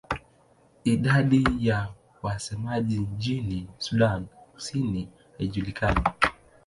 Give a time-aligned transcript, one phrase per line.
[0.83, 1.87] Idadi ya
[2.21, 6.01] wasemaji nchini Sudan Kusini haijulikani.